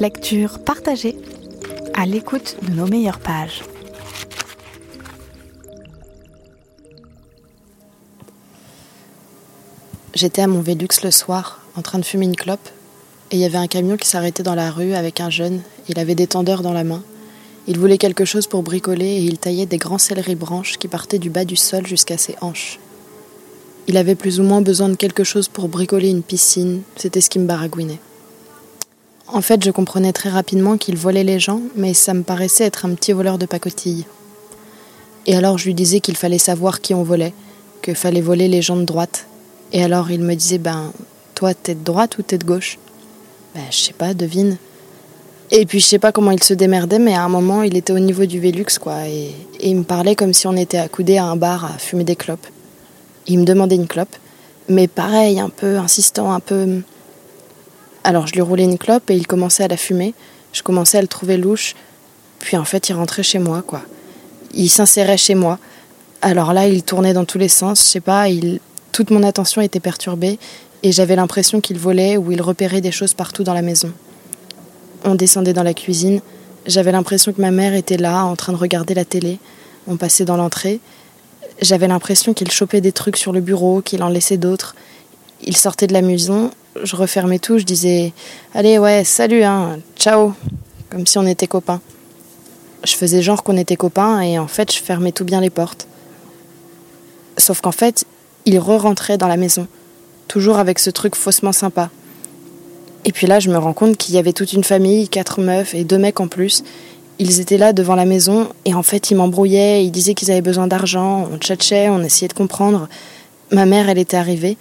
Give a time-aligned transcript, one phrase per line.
[0.00, 1.14] Lecture partagée
[1.92, 3.62] à l'écoute de nos meilleures pages.
[10.14, 12.66] J'étais à mon Vélux le soir, en train de fumer une clope,
[13.30, 15.60] et il y avait un camion qui s'arrêtait dans la rue avec un jeune.
[15.90, 17.02] Il avait des tendeurs dans la main.
[17.66, 21.18] Il voulait quelque chose pour bricoler et il taillait des grands céleri branches qui partaient
[21.18, 22.78] du bas du sol jusqu'à ses hanches.
[23.86, 27.28] Il avait plus ou moins besoin de quelque chose pour bricoler une piscine, c'était ce
[27.28, 28.00] qui me baragouinait.
[29.32, 32.84] En fait, je comprenais très rapidement qu'il volait les gens, mais ça me paraissait être
[32.84, 34.04] un petit voleur de pacotille.
[35.26, 37.32] Et alors je lui disais qu'il fallait savoir qui on volait,
[37.82, 39.26] qu'il fallait voler les gens de droite.
[39.72, 40.92] Et alors il me disait Ben,
[41.36, 42.78] toi, t'es de droite ou t'es de gauche?
[43.54, 44.56] Ben, je sais pas, devine.
[45.52, 47.92] Et puis je sais pas comment il se démerdait, mais à un moment il était
[47.92, 51.18] au niveau du Vélux, quoi, et, et il me parlait comme si on était accoudés
[51.18, 52.46] à un bar à fumer des clopes.
[53.26, 54.16] Il me demandait une clope,
[54.68, 56.82] mais pareil, un peu insistant, un peu.
[58.04, 60.14] Alors je lui roulais une clope et il commençait à la fumer.
[60.52, 61.74] Je commençais à le trouver louche.
[62.38, 63.82] Puis en fait, il rentrait chez moi, quoi.
[64.54, 65.58] Il s'insérait chez moi.
[66.22, 68.26] Alors là, il tournait dans tous les sens, je sais pas,
[68.92, 70.38] toute mon attention était perturbée
[70.82, 73.92] et j'avais l'impression qu'il volait ou il repérait des choses partout dans la maison.
[75.04, 76.20] On descendait dans la cuisine,
[76.66, 79.38] j'avais l'impression que ma mère était là en train de regarder la télé.
[79.86, 80.80] On passait dans l'entrée.
[81.62, 84.74] J'avais l'impression qu'il chopait des trucs sur le bureau, qu'il en laissait d'autres.
[85.42, 86.50] Il sortait de la maison,
[86.82, 88.12] je refermais tout, je disais
[88.54, 90.34] Allez, ouais, salut, hein, ciao,
[90.90, 91.80] comme si on était copains.
[92.84, 95.86] Je faisais genre qu'on était copains et en fait, je fermais tout bien les portes.
[97.36, 98.04] Sauf qu'en fait,
[98.46, 99.66] il re-rentrait dans la maison,
[100.28, 101.90] toujours avec ce truc faussement sympa.
[103.04, 105.74] Et puis là, je me rends compte qu'il y avait toute une famille, quatre meufs
[105.74, 106.62] et deux mecs en plus.
[107.18, 110.40] Ils étaient là devant la maison et en fait, ils m'embrouillaient, ils disaient qu'ils avaient
[110.40, 112.88] besoin d'argent, on tchatchait, on essayait de comprendre.
[113.50, 114.56] Ma mère, elle était arrivée.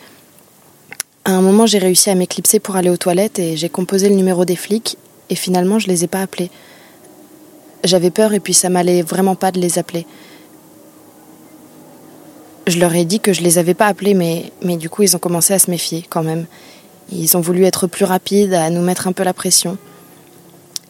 [1.25, 4.15] À un moment, j'ai réussi à m'éclipser pour aller aux toilettes et j'ai composé le
[4.15, 4.97] numéro des flics
[5.29, 6.49] et finalement, je les ai pas appelés.
[7.83, 10.05] J'avais peur et puis ça m'allait vraiment pas de les appeler.
[12.67, 15.19] Je leur ai dit que je les avais pas appelés, mais, du coup, ils ont
[15.19, 16.45] commencé à se méfier quand même.
[17.11, 19.77] Ils ont voulu être plus rapides, à nous mettre un peu la pression.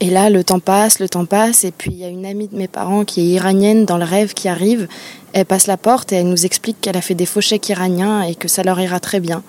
[0.01, 2.47] Et là, le temps passe, le temps passe, et puis il y a une amie
[2.47, 4.88] de mes parents qui est iranienne dans le rêve qui arrive.
[5.34, 8.23] Elle passe la porte et elle nous explique qu'elle a fait des faux chèques iraniens
[8.23, 9.44] et que ça leur ira très bien.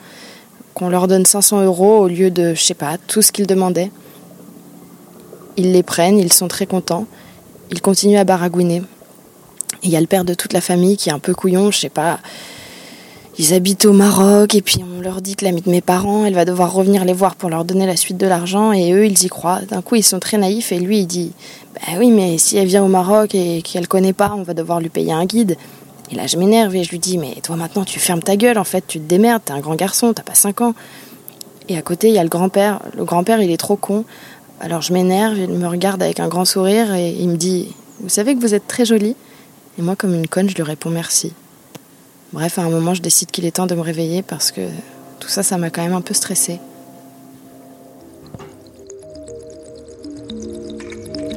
[0.75, 3.91] Qu'on leur donne 500 euros au lieu de, je sais pas, tout ce qu'ils demandaient.
[5.57, 7.07] Ils les prennent, ils sont très contents.
[7.71, 8.83] Ils continuent à baragouiner.
[9.83, 11.79] Il y a le père de toute la famille qui est un peu couillon, je
[11.79, 12.19] sais pas.
[13.39, 16.35] Ils habitent au Maroc et puis on leur dit que l'amie de mes parents, elle
[16.35, 19.25] va devoir revenir les voir pour leur donner la suite de l'argent et eux, ils
[19.25, 19.61] y croient.
[19.71, 21.33] D'un coup, ils sont très naïfs et lui, il dit
[21.75, 24.81] Ben oui, mais si elle vient au Maroc et qu'elle connaît pas, on va devoir
[24.81, 25.57] lui payer un guide.
[26.11, 28.59] Et là, je m'énerve et je lui dis Mais toi maintenant, tu fermes ta gueule,
[28.59, 30.75] en fait, tu te démerdes, t'es un grand garçon, t'as pas 5 ans.
[31.69, 32.81] Et à côté, il y a le grand-père.
[32.97, 34.05] Le grand-père, il est trop con.
[34.61, 37.69] Alors je m'énerve, il me regarde avec un grand sourire et il me dit
[38.01, 39.17] Vous savez que vous êtes très jolie
[39.79, 41.33] Et moi, comme une conne, je lui réponds merci.
[42.33, 44.61] Bref, à un moment, je décide qu'il est temps de me réveiller parce que
[45.19, 46.61] tout ça, ça m'a quand même un peu stressée.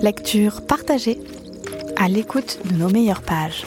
[0.01, 1.19] Lecture partagée
[1.95, 3.63] à l'écoute de nos meilleures pages.